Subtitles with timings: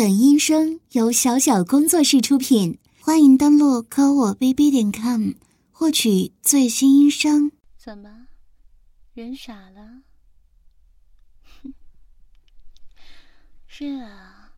[0.00, 5.32] 本音声由小小工作室出品，欢迎登录科我 bb 点 com
[5.70, 7.52] 获取最新音声。
[7.76, 8.28] 怎么，
[9.12, 10.04] 人傻了？
[13.68, 14.54] 是啊，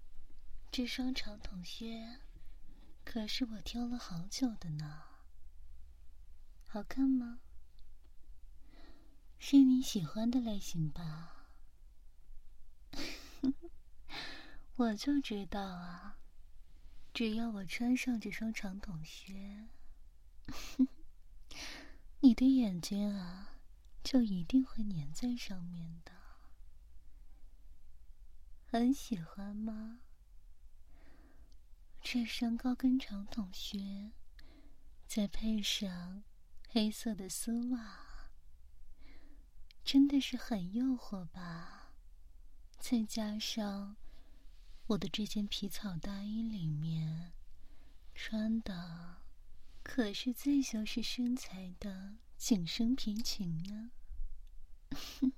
[0.70, 2.20] 这双长筒靴
[3.04, 5.02] 可是我挑了好久的呢。
[6.68, 7.40] 好看吗？
[9.40, 11.48] 是你喜欢的类型吧？
[14.76, 16.18] 我就知道啊！
[17.12, 19.68] 只要我穿上这双长筒靴，
[22.20, 23.58] 你的眼睛啊，
[24.02, 26.12] 就一定会粘在上面的。
[28.64, 30.00] 很喜欢吗？
[32.00, 34.12] 这双高跟长筒靴，
[35.06, 36.24] 再配上
[36.70, 38.30] 黑色的丝袜，
[39.84, 41.92] 真的是很诱惑吧？
[42.78, 43.96] 再加上……
[44.88, 47.32] 我的这件皮草大衣里面
[48.14, 49.22] 穿的
[49.82, 53.90] 可是最修饰身材的紧身皮裙呢。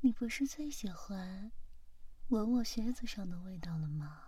[0.00, 1.52] 你不是最喜欢
[2.28, 4.20] 闻我靴子上的味道了吗？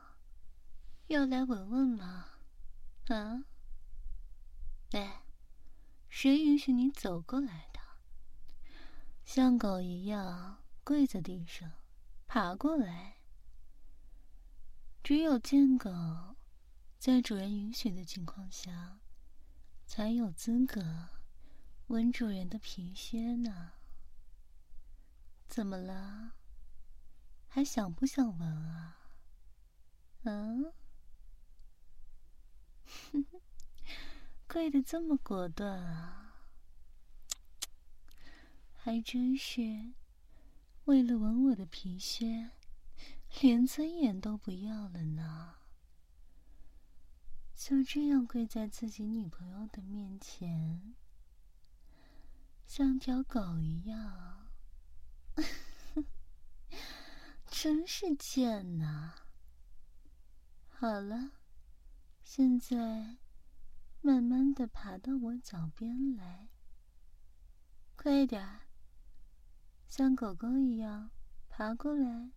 [1.08, 2.26] 要来闻闻吗？
[3.08, 3.44] 啊？
[4.92, 5.24] 哎，
[6.08, 7.80] 谁允许你走过来的？
[9.24, 11.72] 像狗一样跪在地上，
[12.26, 13.15] 爬过来？
[15.06, 15.88] 只有贱狗，
[16.98, 18.98] 在主人允许的情况下，
[19.86, 21.10] 才有资格
[21.86, 23.74] 闻主人的皮靴呢。
[25.46, 26.32] 怎么了？
[27.46, 29.12] 还想不想闻啊？
[30.24, 30.72] 嗯？
[34.48, 36.34] 跪的这么果断啊？
[38.74, 39.92] 还真是
[40.86, 42.50] 为了闻我的皮靴。
[43.40, 45.56] 连尊严都不要了呢，
[47.54, 50.94] 就这样跪在自己女朋友的面前，
[52.66, 54.46] 像条狗一样，
[57.46, 59.14] 真是贱呐！
[60.68, 61.32] 好了，
[62.22, 63.18] 现在
[64.00, 66.48] 慢慢的爬到我脚边来，
[67.96, 68.60] 快点，
[69.88, 71.10] 像狗狗一样
[71.48, 72.32] 爬过来。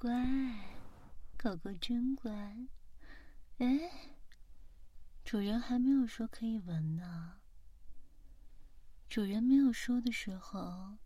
[0.00, 0.14] 乖，
[1.36, 2.30] 狗狗真乖。
[3.58, 4.14] 哎，
[5.24, 7.40] 主人还没有说可以闻呢。
[9.08, 10.98] 主人没有说的时候，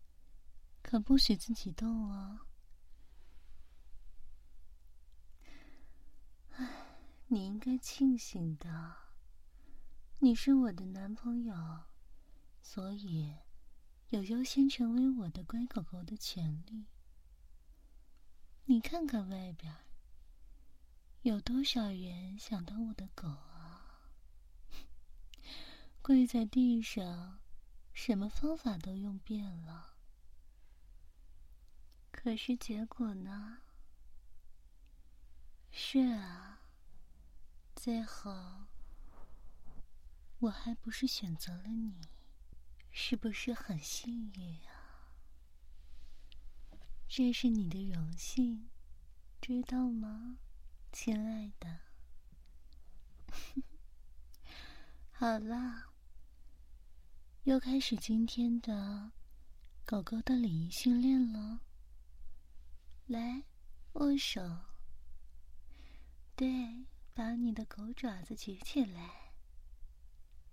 [0.82, 2.40] 可不许自己动哦。
[6.56, 6.68] 哎，
[7.28, 8.94] 你应该庆幸的，
[10.18, 11.54] 你是我的男朋友，
[12.60, 13.36] 所以
[14.10, 16.84] 有优先成为我的乖狗狗的权利。
[18.66, 19.74] 你看看外边，
[21.22, 24.12] 有多少人想当我的狗啊？
[26.00, 27.40] 跪在地上，
[27.92, 29.96] 什么方法都用遍了，
[32.12, 33.58] 可是结果呢？
[35.70, 36.60] 是啊，
[37.74, 38.66] 最后
[40.38, 42.08] 我还不是选择了你，
[42.92, 44.81] 是不是很幸运啊？
[47.14, 48.70] 这是你的荣幸，
[49.38, 50.38] 知道吗，
[50.90, 51.80] 亲爱的？
[55.12, 55.92] 好了，
[57.42, 59.12] 又开始今天的
[59.84, 61.60] 狗狗的礼仪训练了。
[63.04, 63.42] 来，
[63.92, 64.40] 握手。
[66.34, 69.34] 对，把你的狗爪子举起来。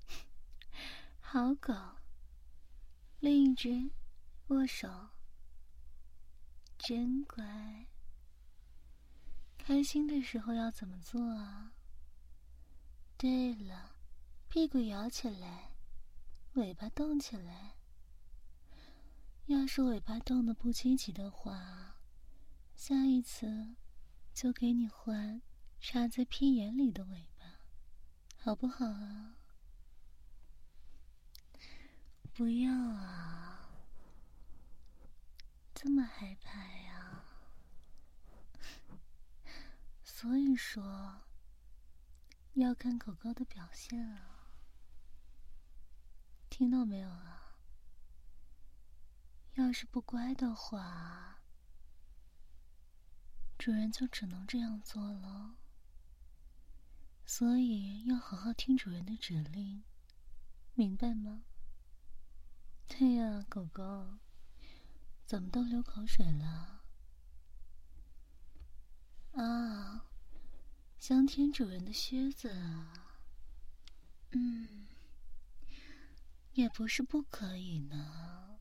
[1.22, 1.74] 好狗。
[3.22, 3.92] 另一只，
[4.48, 5.12] 握手。
[6.80, 7.86] 真乖。
[9.58, 11.74] 开心的时候要怎么做啊？
[13.18, 13.98] 对了，
[14.48, 15.74] 屁股摇起来，
[16.54, 17.76] 尾巴动起来。
[19.48, 21.98] 要是尾巴动的不积极的话，
[22.76, 23.76] 下一次
[24.34, 25.42] 就给你换
[25.82, 27.60] 插在屁眼里的尾巴，
[28.38, 29.36] 好不好啊？
[32.32, 33.59] 不要啊！
[35.82, 37.24] 这么害怕呀？
[40.04, 41.22] 所以说
[42.56, 44.50] 要看狗狗的表现啊，
[46.50, 47.56] 听到没有啊？
[49.54, 51.40] 要是不乖的话，
[53.58, 55.56] 主人就只能这样做了。
[57.26, 59.86] 所以要好好听主人的指令，
[60.74, 61.44] 明白吗？
[62.90, 64.20] 对呀，狗狗。
[65.30, 66.82] 怎么都流口水了？
[69.34, 70.10] 啊，
[70.98, 73.22] 想舔主人的靴子啊？
[74.32, 74.88] 嗯，
[76.54, 78.60] 也不是不可以呢。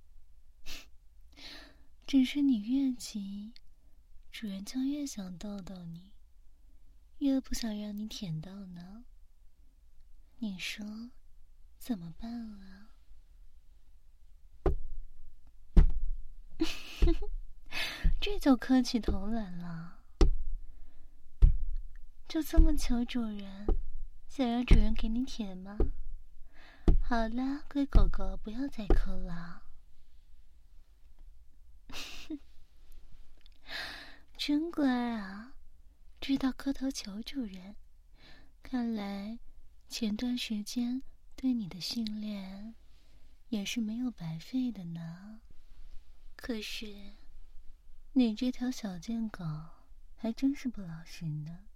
[2.06, 3.54] 只是你越急，
[4.30, 6.12] 主人就越想逗逗你，
[7.20, 9.06] 越不想让你舔到呢。
[10.36, 11.12] 你说
[11.78, 12.30] 怎么办
[12.60, 12.87] 啊？
[18.20, 20.00] 这就磕起头来了，
[22.28, 23.66] 就这么求主人，
[24.28, 25.76] 想让主人给你舔吗？
[27.02, 29.62] 好了，乖狗狗，不要再磕了。
[34.36, 35.54] 真乖啊，
[36.20, 37.76] 知道磕头求主人。
[38.62, 39.38] 看来
[39.88, 41.02] 前段时间
[41.34, 42.74] 对你的训练
[43.48, 45.40] 也是没有白费的呢。
[46.40, 47.14] 可是，
[48.12, 49.44] 你这条小贱狗
[50.16, 51.66] 还真是不老实呢。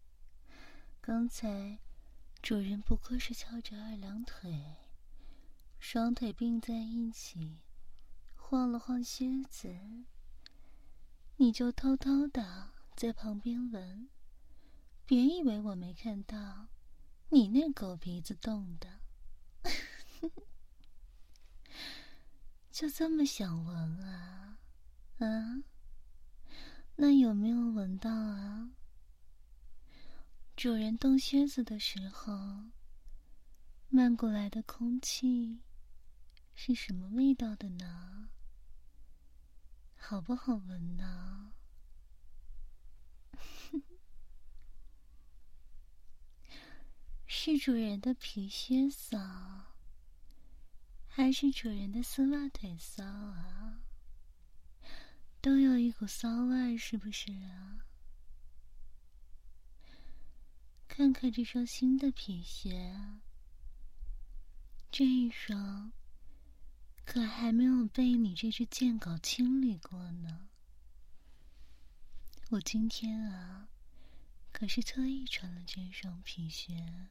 [1.00, 1.80] 刚才
[2.40, 4.76] 主人不过是翘着二郎腿，
[5.78, 7.58] 双腿并在一起，
[8.36, 9.76] 晃了晃靴子，
[11.36, 14.08] 你就偷偷的在旁边闻。
[15.04, 16.68] 别以为我没看到，
[17.30, 19.00] 你那狗鼻子动的。
[22.70, 24.51] 就这么想闻啊？
[25.26, 25.62] 啊？
[26.96, 28.72] 那有没有闻到啊？
[30.54, 32.70] 主人动靴子的时候，
[33.88, 35.62] 漫过来的空气
[36.54, 38.28] 是什么味道的呢？
[39.96, 41.52] 好不好闻呢？
[47.26, 49.18] 是主人的皮靴骚。
[51.14, 53.81] 还是主人的丝袜腿骚啊，
[55.42, 57.84] 都有一股骚味，是不是啊？
[60.86, 62.96] 看看这双新的皮鞋，
[64.92, 65.90] 这一双
[67.04, 70.48] 可还没有被你这只贱狗清理过呢。
[72.50, 73.66] 我今天啊，
[74.52, 77.10] 可是特意穿了这双皮鞋，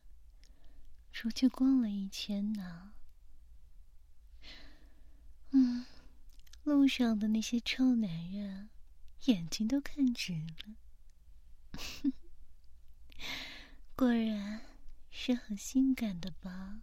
[1.11, 2.93] 出去逛了一圈呢。
[5.49, 5.85] 嗯，
[6.63, 8.69] 路上的那些臭男人，
[9.25, 10.75] 眼睛都看直了。
[13.95, 14.61] 果然
[15.09, 16.81] 是很性感的吧？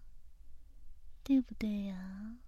[1.22, 2.38] 对不对呀？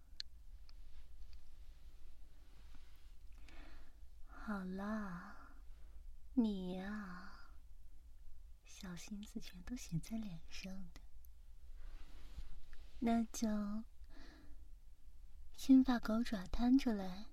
[4.28, 5.54] 好啦，
[6.34, 7.32] 你呀，
[8.64, 11.00] 小心思全都写在脸上的，
[12.98, 13.84] 那就。
[15.62, 17.26] 先把狗爪摊出来，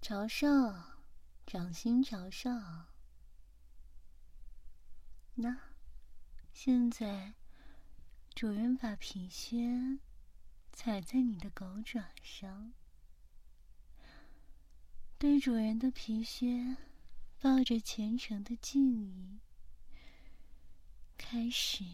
[0.00, 1.02] 朝上，
[1.44, 2.86] 掌心朝上。
[5.34, 5.54] 那，
[6.54, 7.34] 现在，
[8.34, 9.98] 主人把皮靴
[10.72, 12.72] 踩在你的狗爪上，
[15.18, 16.78] 对主人的皮靴
[17.38, 19.40] 抱着虔诚的敬意，
[21.18, 21.84] 开始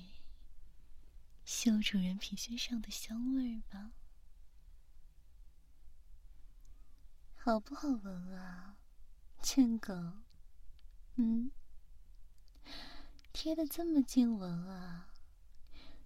[1.45, 3.91] 嗅主人皮靴上的香味儿吧。
[7.43, 8.77] 好不好闻啊，
[9.41, 9.95] 贱狗？
[11.17, 11.51] 嗯，
[13.33, 15.09] 贴的这么近闻啊，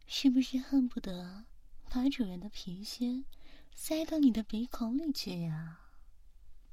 [0.07, 1.45] 是不是恨不得
[1.91, 3.25] 把主人的皮靴
[3.75, 5.81] 塞到你的鼻孔里去呀？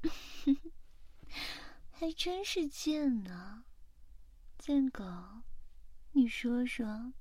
[1.90, 3.64] 还真是贱呢，
[4.60, 5.04] 贱狗！
[6.12, 7.12] 你说说，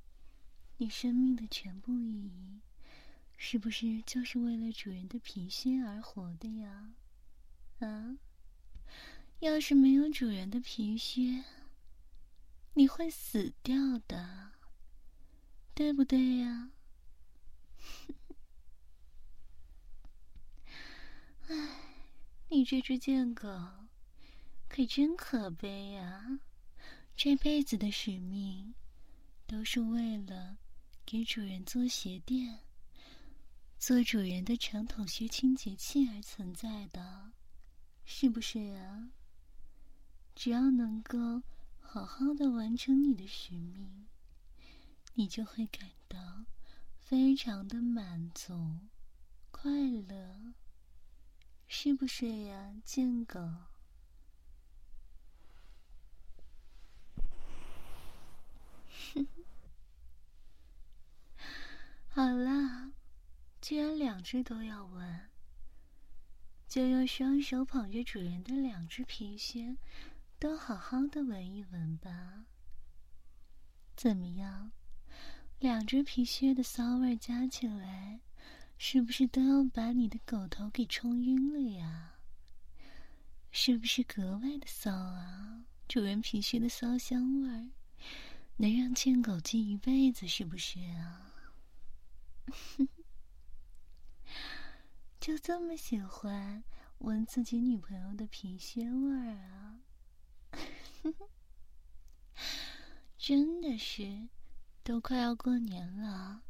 [0.77, 2.61] 你生命的全部意义，
[3.35, 6.93] 是不是就是为了主人的皮靴而活的呀？
[7.85, 8.17] 啊！
[9.39, 11.43] 要是没有主人的皮靴，
[12.73, 13.75] 你会死掉
[14.07, 14.51] 的，
[15.73, 16.71] 对不对呀？
[21.47, 21.55] 唉，
[22.49, 23.47] 你这只贱狗
[24.69, 26.39] 可真可悲呀！
[27.15, 28.73] 这辈子的使命
[29.45, 30.57] 都是为了
[31.05, 32.59] 给主人做鞋垫、
[33.77, 37.31] 做主人的长筒靴清洁器而存在的。
[38.13, 39.09] 是不是啊？
[40.35, 41.41] 只要能够
[41.79, 44.05] 好好的完成你的使命，
[45.13, 46.45] 你就会感到
[46.99, 48.79] 非常的满足、
[49.49, 50.53] 快乐，
[51.67, 53.39] 是不是呀，贱狗？
[62.09, 62.91] 好啦，
[63.61, 65.30] 既然两只都要闻。
[66.71, 69.75] 就用双手捧着主人的两只皮靴，
[70.39, 72.45] 都好好的闻一闻吧。
[73.93, 74.71] 怎么样？
[75.59, 78.21] 两只皮靴的骚味加起来，
[78.77, 82.13] 是不是都要把你的狗头给冲晕了呀？
[83.51, 85.65] 是不是格外的骚啊？
[85.89, 87.69] 主人皮靴的骚香味儿，
[88.55, 91.33] 能让贱狗记一辈子，是不是啊？
[95.21, 96.63] 就这么喜欢
[96.97, 99.79] 闻自己女朋友的皮靴味儿啊？
[103.19, 104.29] 真的是，
[104.83, 106.41] 都快要过年了，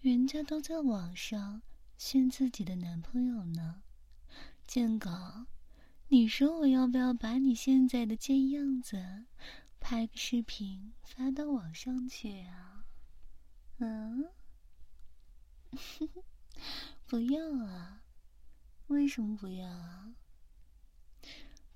[0.00, 1.60] 人家都在网上
[1.98, 3.82] 炫自己的男朋友呢，
[4.66, 5.10] 贱狗。
[6.08, 9.26] 你说我要不要把你现在的贱样子
[9.78, 12.86] 拍个视频发到网上去啊？
[13.76, 14.30] 嗯，
[17.06, 18.02] 不要啊？
[18.88, 20.14] 为什么不要啊？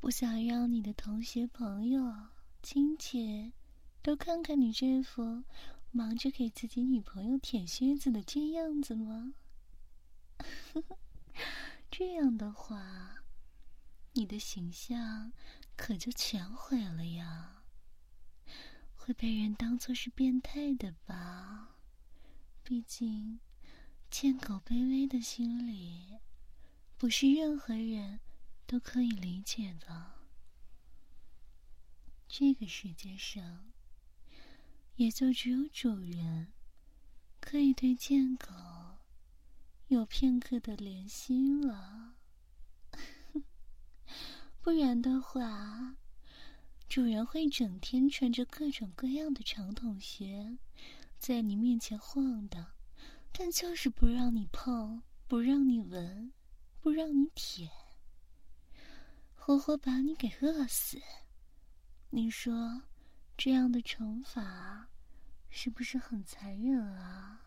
[0.00, 2.12] 不想让你的同学、朋友、
[2.62, 3.52] 亲戚
[4.02, 5.44] 都看看你这副
[5.90, 9.34] 忙着给自己女朋友舔靴子的贱样子吗？
[11.90, 13.18] 这样的话。
[14.14, 15.32] 你的形象
[15.74, 17.62] 可就全毁了呀！
[18.94, 21.78] 会被人当做是变态的吧？
[22.62, 23.40] 毕竟，
[24.12, 26.18] 贱狗卑微的心理，
[26.98, 28.20] 不是任何人
[28.66, 30.12] 都可以理解的。
[32.28, 33.72] 这个世界上，
[34.96, 36.52] 也就只有主人
[37.40, 38.48] 可以对贱狗
[39.88, 42.16] 有片刻的怜惜了。
[44.60, 45.96] 不然的话，
[46.86, 50.58] 主人会整天穿着各种各样的长筒鞋，
[51.18, 52.72] 在你面前晃荡，
[53.32, 56.32] 但就是不让你碰，不让你闻，
[56.80, 57.70] 不让你舔，
[59.34, 61.00] 活活把你给饿死。
[62.10, 62.82] 你说，
[63.36, 64.88] 这样的惩罚
[65.48, 67.40] 是不是很残忍啊？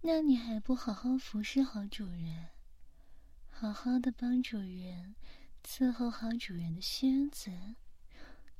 [0.00, 2.48] 那你还不好好服侍好主人？
[3.50, 5.16] 好好的帮主人
[5.64, 7.50] 伺候好主人的靴子，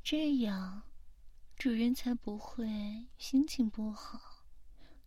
[0.02, 0.82] 这样
[1.56, 4.37] 主人才不会心情不好，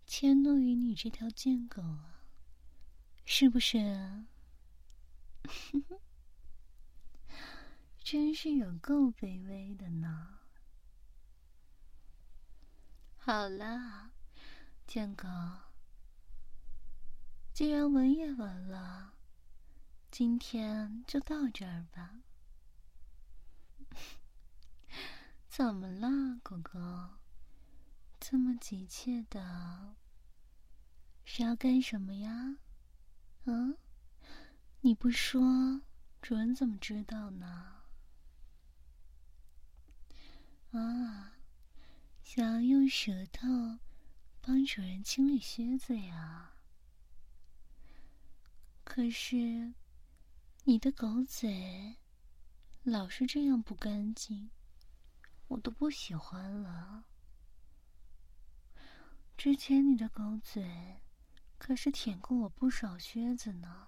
[0.05, 2.25] 迁怒于你这条贱狗啊，
[3.25, 4.27] 是不是啊？
[8.03, 10.39] 真是有够卑微的呢。
[13.17, 14.11] 好了，
[14.85, 15.27] 贱狗，
[17.53, 19.13] 既然闻也闻了。
[20.09, 22.19] 今天就到这儿吧。
[25.47, 26.79] 怎么了，狗狗？
[28.23, 29.95] 这么急切的，
[31.25, 32.57] 是要干什么呀？
[33.45, 33.75] 嗯？
[34.81, 35.81] 你不说，
[36.21, 37.81] 主人怎么知道呢？
[40.71, 41.33] 啊，
[42.23, 43.47] 想要用舌头
[44.39, 46.53] 帮主人清理靴子呀？
[48.83, 49.73] 可是。
[50.63, 51.97] 你的狗嘴
[52.83, 54.51] 老是这样不干净，
[55.47, 57.03] 我都不喜欢了。
[59.43, 61.01] 之前你的狗嘴
[61.57, 63.87] 可是舔过我不少靴子呢，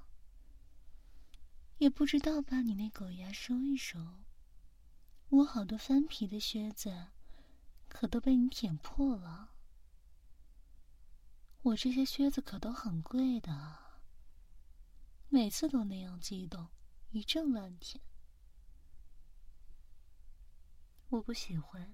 [1.77, 4.23] 也不知道把你那狗牙收一收，
[5.29, 7.09] 我好多翻皮的靴子
[7.87, 9.51] 可都被你舔破了。
[11.61, 13.99] 我这些靴子可都很贵的。
[15.29, 16.69] 每次都那样激动，
[17.11, 18.03] 一阵乱舔，
[21.09, 21.93] 我不喜欢。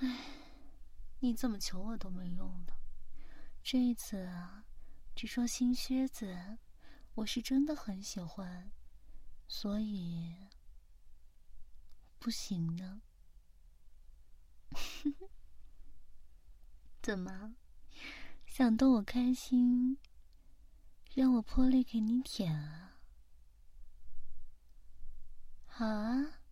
[0.00, 0.37] 唉，
[1.20, 2.74] 你怎么求我都没用的。
[3.62, 4.64] 这一次啊，
[5.14, 6.58] 这双新靴子，
[7.16, 8.70] 我是真的很喜欢，
[9.46, 10.48] 所以
[12.18, 13.02] 不行呢。
[17.02, 17.56] 怎么，
[18.46, 19.98] 想逗我开心？
[21.14, 23.00] 让我破例给你舔啊！
[25.66, 26.42] 好啊，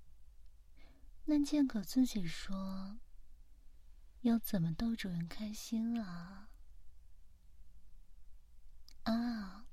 [1.26, 2.98] 那贱狗自己说，
[4.26, 6.48] 要怎么逗主人开心啊？
[9.04, 9.66] 啊，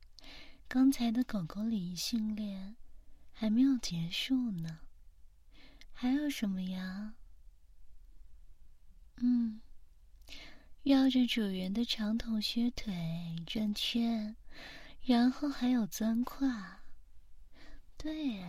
[0.67, 2.75] 刚才的狗狗礼仪训练
[3.33, 4.79] 还没有结束呢，
[5.91, 7.15] 还有什么呀？
[9.17, 9.61] 嗯，
[10.83, 14.35] 绕着主人的长筒靴腿转圈。
[15.05, 16.79] 然后还有钻胯，
[17.97, 18.41] 对，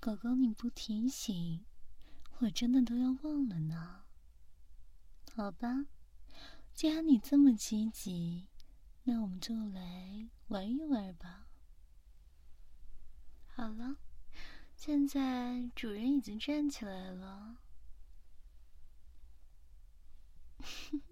[0.00, 1.64] 狗狗你不提醒，
[2.38, 4.05] 我真的都要忘了呢。
[5.36, 5.84] 好吧，
[6.72, 8.48] 既然你这么积极，
[9.04, 11.46] 那我们就来玩一玩吧。
[13.44, 13.98] 好了，
[14.74, 17.58] 现在主人已经站起来了。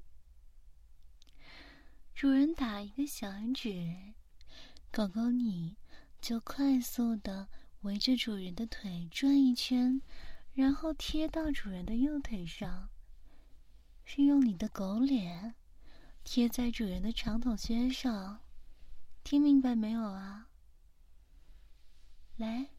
[2.15, 4.15] 主人打一个响指，
[4.91, 5.77] 狗狗你
[6.23, 7.51] 就快速的
[7.83, 10.01] 围着主人的腿转一圈，
[10.55, 12.89] 然后贴到主人的右腿上，
[14.05, 15.55] 是用你的狗脸
[16.23, 18.41] 贴在主人的长筒靴上，
[19.23, 20.49] 听明白没有啊？
[22.37, 22.71] 来，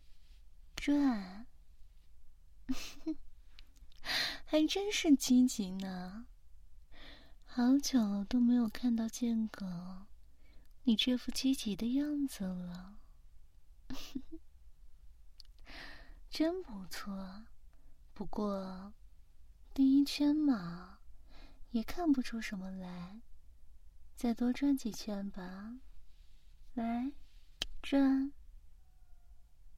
[0.75, 1.47] 转，
[4.45, 6.27] 还真是积极呢。
[7.45, 9.65] 好久都没有看到剑狗，
[10.83, 12.99] 你这副积极的样子了，
[16.29, 17.45] 真不错。
[18.13, 18.93] 不过
[19.73, 20.94] 第一圈嘛，
[21.75, 23.19] 也看不出什么来，
[24.15, 25.75] 再多转几圈吧。
[26.73, 27.11] 来，
[27.81, 28.31] 转，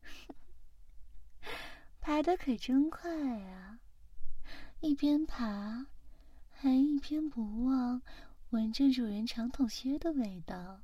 [2.00, 3.10] 爬的可真快
[3.42, 3.80] 啊！
[4.80, 5.88] 一边爬。
[6.51, 8.04] 还一边不忘
[8.51, 10.84] 闻着主人长筒靴的味道，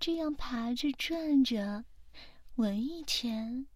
[0.00, 1.84] 这样爬着转着，
[2.54, 3.66] 闻一圈，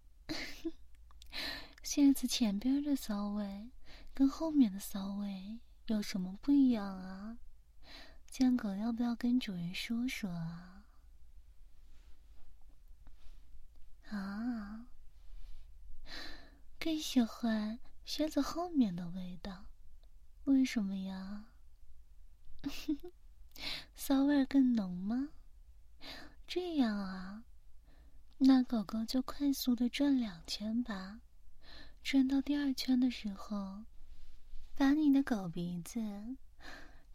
[1.85, 3.69] 靴子前边的骚味
[4.15, 7.39] 跟后面的骚味有什么不一样啊？
[8.29, 10.85] 江狗要不要跟主人说说啊？
[14.11, 14.87] 啊，
[16.79, 19.67] 更喜欢靴子后面的味道。
[20.45, 21.47] 为什么呀？
[23.95, 25.29] 骚味更浓吗？
[26.47, 27.45] 这样啊，
[28.39, 31.21] 那狗狗就快速的转两圈吧。
[32.03, 33.85] 转到第二圈的时候，
[34.77, 36.37] 把你的狗鼻子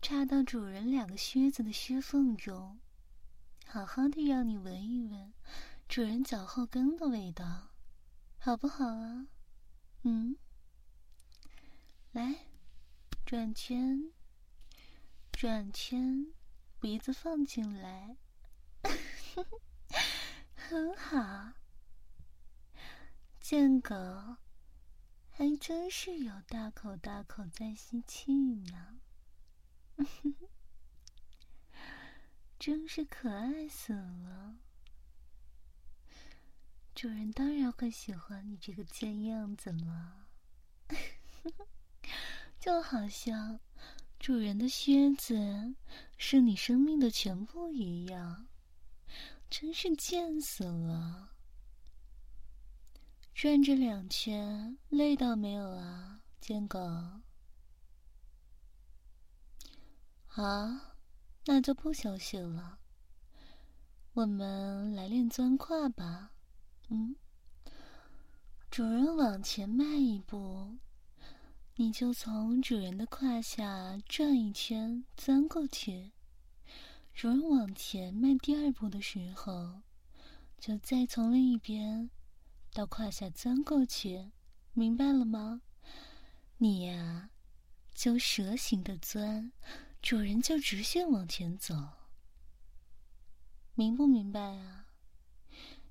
[0.01, 2.79] 插到主人两个靴子的靴缝中，
[3.67, 5.31] 好好的让你闻一闻
[5.87, 7.69] 主人脚后跟的味道，
[8.39, 9.27] 好不好啊？
[10.01, 10.35] 嗯，
[12.11, 12.35] 来。
[13.23, 14.11] 转圈，
[15.31, 16.33] 转圈，
[16.81, 18.17] 鼻子放进来，
[20.53, 21.53] 很好。
[23.39, 23.95] 贱狗，
[25.41, 28.31] 还真是有大口大口在吸气
[28.69, 28.99] 呢，
[32.59, 34.59] 真是可爱死了。
[36.93, 40.27] 主人当然会喜欢你这个贱样子了。
[42.61, 43.59] 就好像
[44.19, 45.73] 主人的靴子
[46.19, 48.45] 是你生命的全部一样，
[49.49, 51.30] 真是贱死了。
[53.41, 56.79] 转着两圈，累到没有啊，贱狗？
[60.27, 60.43] 好，
[61.47, 62.77] 那就不休息了，
[64.13, 66.33] 我们来练钻胯吧。
[66.89, 67.15] 嗯，
[68.69, 70.77] 主人往前迈一步。
[71.77, 76.11] 你就从主人的胯下转一圈，钻过去。
[77.15, 79.81] 主人往前迈第二步的时候，
[80.59, 82.11] 就再从另一边
[82.73, 84.31] 到胯下钻过去，
[84.73, 85.61] 明白了吗？
[86.57, 87.29] 你呀，
[87.93, 89.51] 就蛇形的钻，
[90.01, 91.75] 主人就直线往前走。
[93.75, 94.85] 明不明白啊？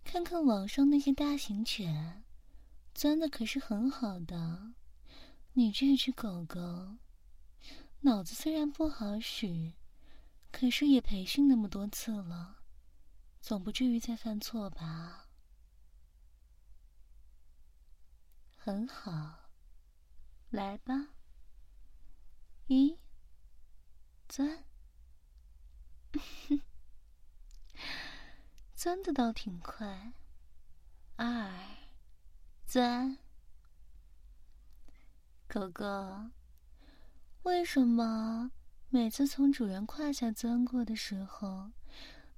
[0.02, 2.24] 看看网上那些大型犬，
[2.94, 4.72] 钻的可是很好的。
[5.52, 6.96] 你这只狗狗，
[8.00, 9.74] 脑子虽然不好使，
[10.50, 12.62] 可是也培训那么多次了，
[13.42, 15.19] 总不至于再犯错吧？
[18.62, 19.48] 很好，
[20.50, 21.14] 来吧，
[22.66, 22.98] 一
[24.28, 24.64] 钻，
[28.76, 30.12] 钻的倒挺快，
[31.16, 31.50] 二
[32.66, 33.16] 钻。
[35.48, 36.30] 狗狗，
[37.44, 38.52] 为什么
[38.90, 41.70] 每次从主人胯下钻过的时候，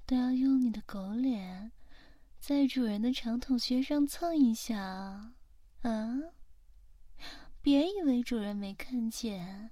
[0.06, 1.72] 都要用你的狗脸
[2.38, 5.34] 在主人的长筒靴上蹭一下啊？
[5.82, 6.32] 啊！
[7.60, 9.70] 别以为主人没看见，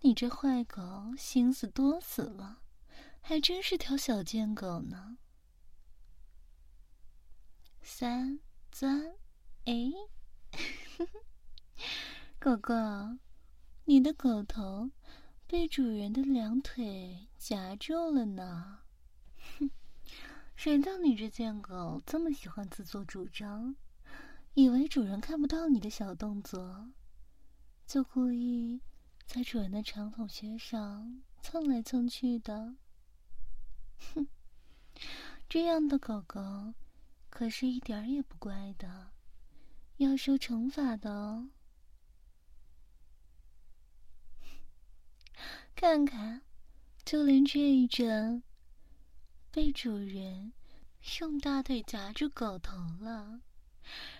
[0.00, 2.62] 你这坏狗心思多死了，
[3.20, 5.18] 还真是条小贱狗呢。
[7.82, 8.40] 三
[8.72, 9.14] 钻，
[9.64, 9.92] 哎。
[12.38, 12.74] 狗狗，
[13.84, 14.90] 你的狗头
[15.46, 18.80] 被主人的两腿夹住了呢。
[19.58, 19.70] 哼，
[20.54, 23.76] 谁叫你这贱狗这么喜欢自作主张？
[24.54, 26.92] 以为主人看不到你的小动作，
[27.86, 28.80] 就故意
[29.26, 32.76] 在主人的长筒靴上蹭来蹭去的。
[34.14, 34.28] 哼，
[35.48, 36.40] 这样的狗狗
[37.28, 39.10] 可是一点儿也不乖的，
[39.96, 41.50] 要受惩罚的哦。
[45.74, 46.42] 看看，
[47.04, 48.44] 就连这一阵
[49.50, 50.52] 被主人
[51.20, 53.40] 用大腿夹住狗头了，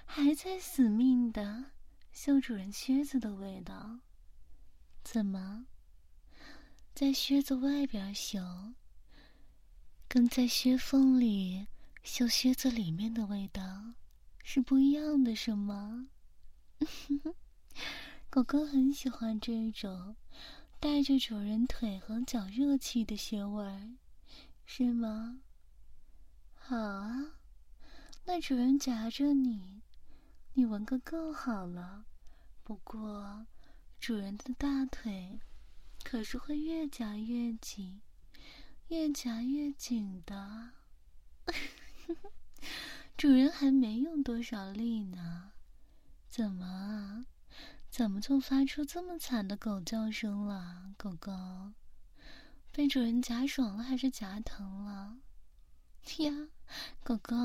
[0.05, 1.73] 还在死命的
[2.13, 4.01] 嗅主人靴子的味道。
[5.03, 5.67] 怎么，
[6.95, 8.75] 在靴子外边嗅，
[10.09, 11.67] 跟在靴缝里
[12.03, 13.63] 嗅靴子里面的味道
[14.43, 16.09] 是不一样的，是吗？
[18.31, 20.17] 狗狗很喜欢这种。
[20.81, 23.95] 带着主人腿和脚热气的血味儿，
[24.67, 25.41] 是吗？
[26.57, 27.39] 好啊，
[28.27, 29.83] 那主人夹着你，
[30.55, 32.07] 你闻个够好了。
[32.63, 33.47] 不过，
[34.01, 35.39] 主人的大腿
[36.03, 38.01] 可是会越夹越紧，
[38.89, 40.71] 越夹越紧的。
[43.17, 45.53] 主人还没用多少力呢，
[46.31, 47.27] 怎么？
[47.91, 50.95] 怎么就发出这么惨的狗叫声了？
[50.97, 51.31] 狗狗
[52.73, 55.19] 被主人夹爽了还是夹疼了？
[56.25, 56.49] 呀，
[57.05, 57.37] 狗狗，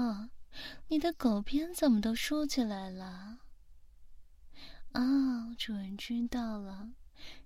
[0.87, 3.39] 你的狗鞭怎么都竖起来了？
[4.91, 6.91] 啊，主人知道了，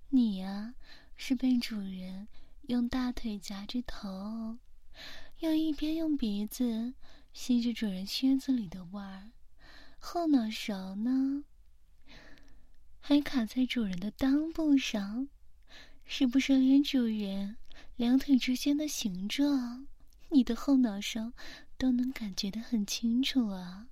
[0.10, 0.76] 你呀
[1.16, 2.28] 是被主人
[2.64, 4.58] 用大腿夹着头，
[5.40, 6.94] 又一边用鼻子
[7.34, 9.32] 吸着主人靴子里的味儿，
[10.00, 11.44] 后脑勺呢？
[13.02, 15.28] 还卡在主人的裆部上，
[16.06, 17.58] 是不是连主人
[17.98, 19.88] 两腿之间的形状，
[20.30, 21.34] 你的后脑勺
[21.78, 23.88] 都能感觉得很清楚啊？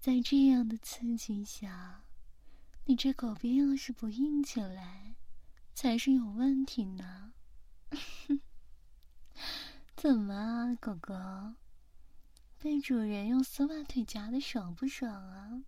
[0.00, 2.04] 在这样的刺激下，
[2.86, 5.14] 你这狗鞭要是不硬起来，
[5.74, 7.32] 才是有问题呢。
[9.96, 11.14] 怎么啊，狗狗
[12.58, 15.62] 被主人用丝袜腿夹的爽不爽啊？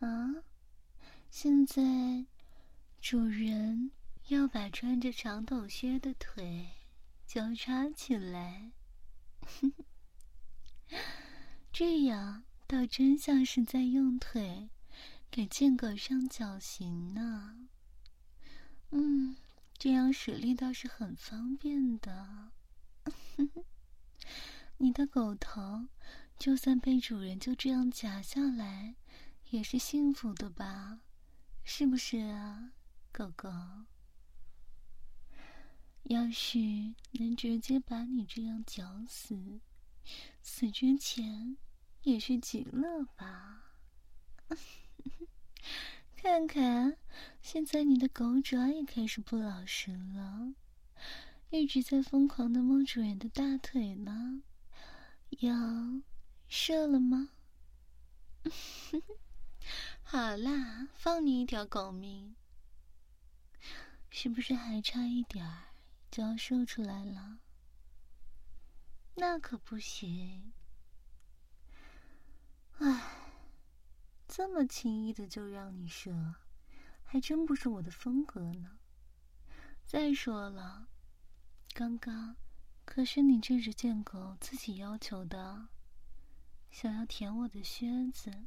[0.00, 0.36] 啊？
[1.30, 2.26] 现在，
[3.00, 3.90] 主人
[4.28, 6.68] 要把穿着长筒靴的腿
[7.26, 8.70] 交叉起来，
[11.72, 14.70] 这样倒真像是在用腿
[15.30, 17.68] 给贱狗上绞刑呢。
[18.90, 19.36] 嗯，
[19.76, 22.52] 这样使力倒是很方便的。
[24.78, 25.86] 你的狗头
[26.38, 28.94] 就算被主人就这样夹下来，
[29.50, 31.00] 也是幸福的吧？
[31.64, 32.72] 是不是啊，
[33.12, 33.50] 狗狗？
[36.04, 36.58] 要是
[37.12, 39.60] 能直接把你这样绞死，
[40.42, 41.56] 死之前
[42.02, 43.62] 也是极乐吧？
[46.16, 46.96] 看看，
[47.42, 50.54] 现在你的狗爪也开始不老实了，
[51.50, 54.42] 一直在疯狂的摸主人的大腿呢。
[55.40, 55.52] 要
[56.48, 57.30] 射了吗？
[60.02, 62.36] 好啦，放你一条狗命，
[64.08, 65.64] 是不是还差一点儿
[66.10, 67.38] 就要射出来了？
[69.18, 70.52] 那可不行！
[72.78, 73.32] 唉，
[74.28, 76.34] 这么轻易的就让你射，
[77.02, 78.78] 还真不是我的风格呢。
[79.86, 80.88] 再说了，
[81.72, 82.36] 刚刚
[82.84, 85.68] 可是你这只贱狗自己要求的，
[86.70, 88.46] 想要舔我的靴子。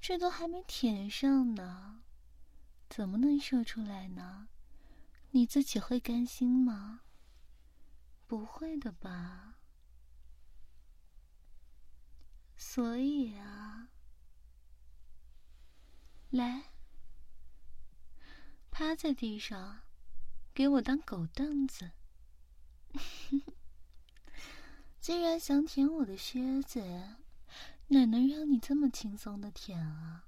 [0.00, 2.02] 这都还没舔上呢，
[2.90, 4.48] 怎么能射出来呢？
[5.30, 7.02] 你自己会甘心吗？
[8.26, 9.57] 不会的吧。
[12.58, 13.88] 所以啊，
[16.28, 16.64] 来，
[18.70, 19.80] 趴在地上，
[20.52, 21.92] 给我当狗凳子。
[25.00, 27.16] 既然想舔我的靴子。
[27.90, 30.26] 哪能让你这么轻松的舔啊？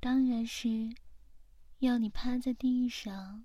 [0.00, 0.94] 当然是
[1.80, 3.44] 要你趴在地上，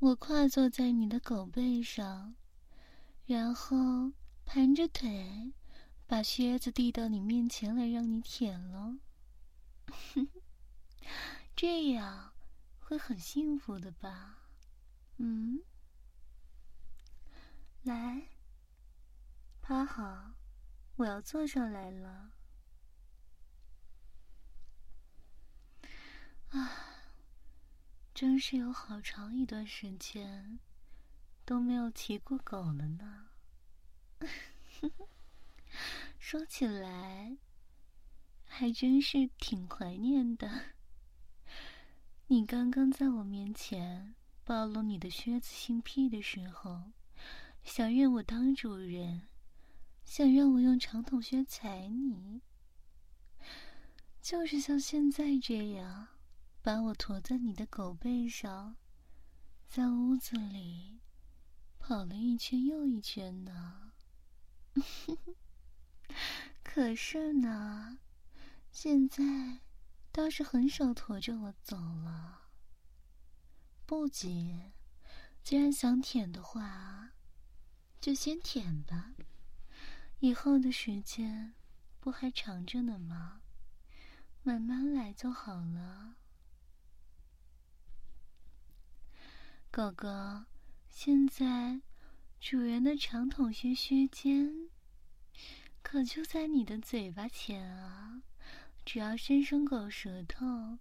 [0.00, 2.34] 我跨坐在你的狗背上，
[3.26, 4.10] 然后
[4.44, 5.52] 盘着腿，
[6.06, 8.98] 把靴子递到你面前来让你舔喽。
[11.56, 12.32] 这样
[12.78, 14.50] 会很幸福的吧？
[15.18, 15.62] 嗯，
[17.82, 18.28] 来，
[19.60, 20.34] 趴好。
[20.96, 22.32] 我要坐上来了。
[26.50, 26.70] 啊，
[28.14, 30.58] 真是有好长一段时间
[31.44, 33.28] 都没有骑过狗了呢。
[36.18, 37.36] 说起来，
[38.44, 40.48] 还真是挺怀念的。
[42.28, 46.92] 你刚刚在我面前暴露你的靴子性癖的时候，
[47.62, 49.28] 想认我当主人，
[50.04, 52.40] 想让我用长筒靴踩你，
[54.20, 56.08] 就是像现在这样，
[56.62, 58.76] 把我驮在你的狗背上，
[59.68, 60.98] 在屋子里
[61.78, 63.92] 跑了一圈又一圈呢。
[66.62, 67.98] 可是呢，
[68.70, 69.22] 现在
[70.12, 72.48] 倒是很少驮着我走了。
[73.86, 74.72] 不急，
[75.42, 77.12] 既然想舔的话，
[78.00, 79.14] 就先舔吧。
[80.20, 81.54] 以后的时间
[82.00, 83.42] 不还长着呢吗？
[84.42, 86.16] 慢慢来就好了。
[89.70, 90.08] 狗狗，
[90.88, 91.80] 现在
[92.40, 94.65] 主人的长筒靴靴尖
[95.86, 98.20] 可就在你的嘴巴前啊！
[98.84, 100.80] 只要伸伸狗舌头，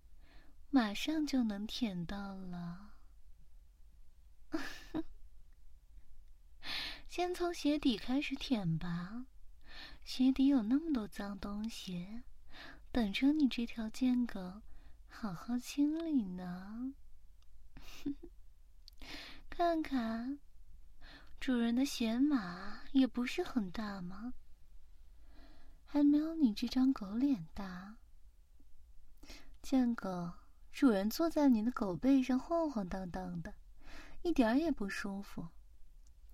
[0.72, 2.96] 马上就能舔到了。
[7.08, 9.28] 先从鞋底开始舔吧，
[10.04, 12.24] 鞋底有那么多脏东西，
[12.91, 14.63] 等着你这条贱狗
[15.08, 16.96] 好好清理呢。
[19.52, 20.39] 看看，
[21.39, 24.34] 主人的鞋码也不是很大吗？
[25.86, 27.95] 还没有你这张狗脸大。
[29.62, 30.34] 贱狗，
[30.71, 33.54] 主人坐在你的狗背上晃晃荡荡的。
[34.21, 35.48] 一点也不舒服。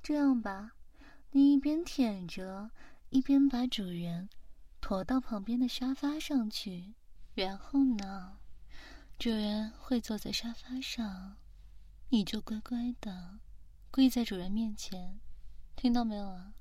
[0.01, 0.71] 这样吧，
[1.31, 2.71] 你一边舔着，
[3.09, 4.29] 一边把主人
[4.81, 6.93] 驮到旁边的沙发上去。
[7.35, 8.37] 然后呢，
[9.19, 11.35] 主人会坐在沙发上，
[12.09, 13.39] 你就乖乖的
[13.91, 15.19] 跪在主人面前，
[15.75, 16.53] 听到没有啊？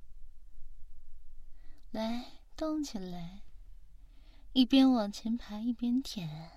[1.92, 2.24] 来，
[2.60, 3.40] 动起来，
[4.52, 6.50] 一边往前爬一边舔。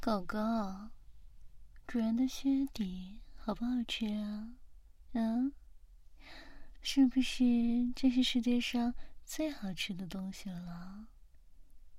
[0.00, 0.38] 狗狗。
[1.86, 4.54] 主人的靴底好不好吃啊？
[5.12, 5.52] 嗯，
[6.80, 7.44] 是不是
[7.94, 8.94] 这是世界上
[9.26, 11.08] 最好吃的东西了？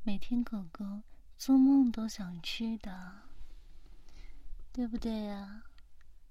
[0.02, 1.04] 每天狗狗
[1.38, 3.30] 做梦都想吃的，
[4.74, 5.66] 对不对呀？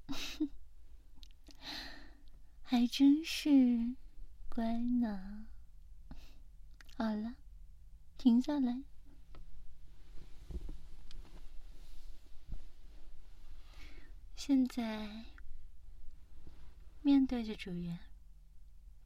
[2.65, 3.95] 还真是
[4.57, 5.47] 乖呢。
[6.97, 7.35] 好了，
[8.17, 8.85] 停下来。
[14.35, 15.27] 现在，
[17.03, 17.99] 面对着主人，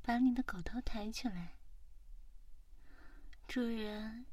[0.03, 1.55] 把你的狗头抬起来。
[3.49, 4.27] 主人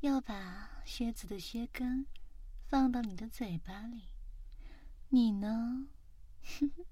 [0.00, 2.04] 要把靴子的靴跟
[2.66, 4.08] 放到你的嘴巴里，
[5.10, 5.86] 你呢，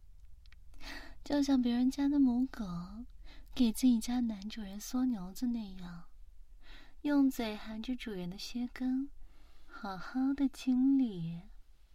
[1.25, 2.65] 就像别人家的母狗
[3.57, 6.05] 给自己家男主人缩牛子那样，
[7.01, 9.09] 用嘴含着主人的靴跟，
[9.67, 11.41] 好好的清理，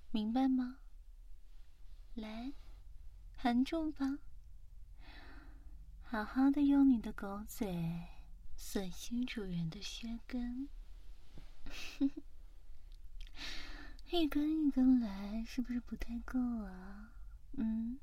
[0.09, 0.79] 明白吗？
[2.15, 2.53] 来，
[3.37, 4.17] 含住吧。
[6.01, 8.07] 好好的用你的狗嘴
[8.57, 10.67] 吮吸主人的靴跟，
[14.09, 17.11] 一根一根来，是不是不太够啊？
[17.51, 17.99] 嗯，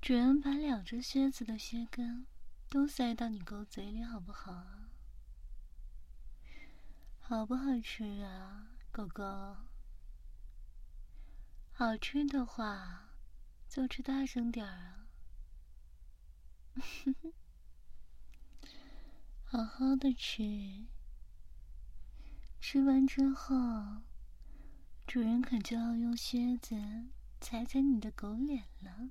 [0.00, 2.26] 主人把两只靴子的靴跟
[2.70, 4.88] 都塞到你狗嘴里，好不好啊？
[7.20, 9.56] 好不好吃啊，狗狗？
[11.72, 13.10] 好吃的话，
[13.68, 15.06] 就吃大声点儿啊！
[19.44, 20.86] 好好的吃，
[22.58, 23.54] 吃完之后，
[25.06, 26.74] 主人可就要用靴子
[27.38, 29.10] 踩踩你的狗脸了。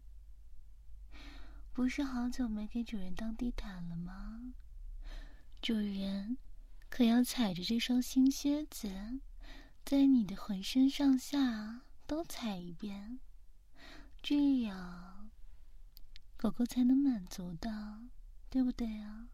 [1.80, 4.52] 不是好久没给主人当地毯了吗？
[5.62, 6.38] 主人
[6.90, 9.22] 可要踩着这双新靴子，
[9.86, 11.80] 在你的浑身上下。
[12.06, 13.22] 都踩一遍，
[14.22, 15.30] 这样
[16.36, 18.02] 狗狗才能满足的，
[18.50, 19.30] 对不对啊？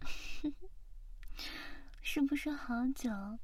[2.00, 3.38] 是不是好久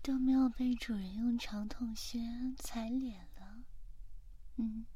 [0.00, 2.18] 都没有被主人用长筒靴
[2.56, 3.58] 踩脸了？
[4.56, 4.86] 嗯，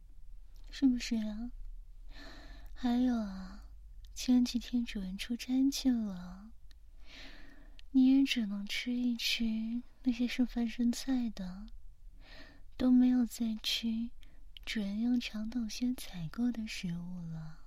[0.70, 1.50] 是不是啊？
[2.82, 3.62] 还有啊，
[4.12, 6.50] 前几天主人出差去了，
[7.92, 11.68] 你也只能吃一吃那些剩饭剩菜的。
[12.76, 14.10] 都没有再吃
[14.66, 17.60] 主人用长筒靴踩过的食物了。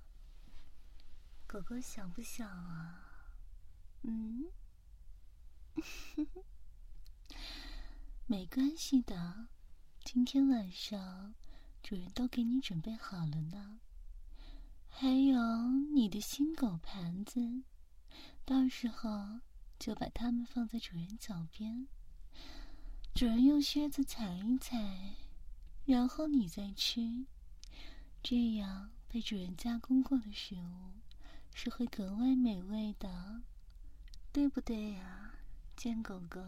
[1.47, 3.32] 狗狗想不想啊？
[4.01, 4.47] 嗯，
[8.28, 9.47] 没关系的，
[10.04, 11.34] 今天晚上
[11.82, 13.80] 主人都给你准备好了呢。
[14.97, 15.38] 还有
[15.93, 17.63] 你的新狗盘子，
[18.45, 19.41] 到时候
[19.77, 21.86] 就把它们放在主人脚边。
[23.13, 25.17] 主人用靴子踩一踩，
[25.84, 27.25] 然后你再吃，
[28.23, 30.93] 这样被主人加工过的食物
[31.53, 33.41] 是会格外美味的，
[34.31, 35.34] 对不对呀，
[35.75, 36.41] 贱狗狗？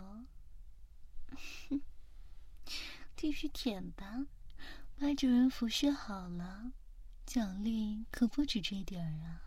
[3.17, 4.25] 继续舔吧，
[4.97, 6.71] 把主人服侍好了，
[7.27, 9.46] 奖励可不止这点儿啊！